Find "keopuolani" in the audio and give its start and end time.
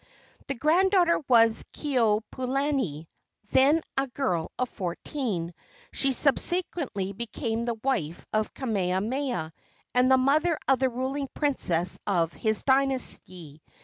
1.73-3.05